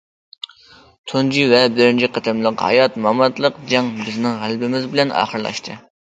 [1.11, 5.81] تۇنجى ۋە بىرىنچى قېتىملىق ھايات- ماماتلىق جەڭ بىزنىڭ غەلىبىمىز بىلەن ئاخىرلاشتى.